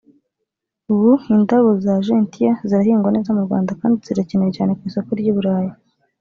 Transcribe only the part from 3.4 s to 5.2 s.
Rwanda kandi zirakenewe cyane ku isoko